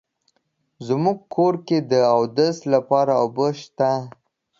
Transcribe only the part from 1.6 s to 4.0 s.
کې د اودس لپاره اوبه شته